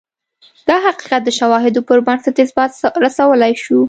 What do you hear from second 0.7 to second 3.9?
حقیقت د شواهدو پربنسټ اثبات رسولای شو.